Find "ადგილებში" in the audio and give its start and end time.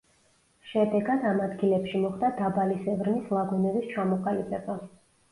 1.47-1.99